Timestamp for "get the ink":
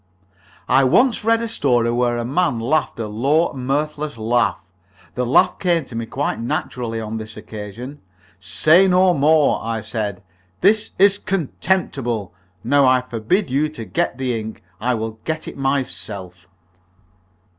13.85-14.63